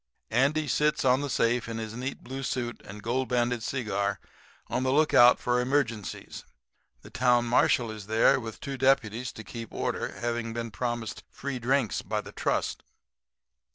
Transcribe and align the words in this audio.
Andy 0.31 0.67
sits 0.67 1.05
on 1.05 1.21
the 1.21 1.29
safe 1.29 1.69
in 1.69 1.77
his 1.77 1.93
neat 1.93 2.23
blue 2.23 2.41
suit 2.41 2.81
and 2.83 3.03
gold 3.03 3.29
banded 3.29 3.61
cigar, 3.61 4.19
on 4.67 4.81
the 4.81 4.91
lookout 4.91 5.37
for 5.37 5.61
emergencies. 5.61 6.43
The 7.03 7.11
town 7.11 7.45
marshal 7.45 7.91
is 7.91 8.07
there 8.07 8.39
with 8.39 8.59
two 8.59 8.79
deputies 8.79 9.31
to 9.33 9.43
keep 9.43 9.71
order, 9.71 10.07
having 10.19 10.53
been 10.53 10.71
promised 10.71 11.21
free 11.29 11.59
drinks 11.59 12.01
by 12.01 12.19
the 12.21 12.31
trust. 12.31 12.81